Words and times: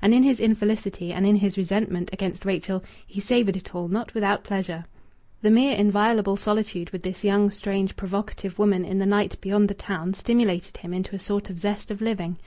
And 0.00 0.14
in 0.14 0.22
his 0.22 0.40
infelicity 0.40 1.12
and 1.12 1.26
in 1.26 1.36
his 1.36 1.58
resentment 1.58 2.08
against 2.10 2.46
Rachel 2.46 2.82
he 3.06 3.20
savoured 3.20 3.58
it 3.58 3.74
all 3.74 3.88
not 3.88 4.14
without 4.14 4.42
pleasure. 4.42 4.86
The 5.42 5.50
mere 5.50 5.74
inviolable 5.74 6.36
solitude 6.38 6.88
with 6.92 7.02
this 7.02 7.24
young, 7.24 7.50
strange, 7.50 7.94
provocative 7.94 8.58
woman 8.58 8.86
in 8.86 8.96
the 9.00 9.04
night 9.04 9.38
beyond 9.42 9.68
the 9.68 9.74
town 9.74 10.14
stimulated 10.14 10.78
him 10.78 10.94
into 10.94 11.14
a 11.14 11.18
sort 11.18 11.50
of 11.50 11.58
zest 11.58 11.90
of 11.90 12.00
living. 12.00 12.38